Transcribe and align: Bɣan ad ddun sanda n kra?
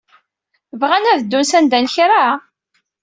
Bɣan 0.79 1.05
ad 1.11 1.19
ddun 1.21 1.45
sanda 1.49 1.79
n 1.83 1.85
kra? 1.93 2.23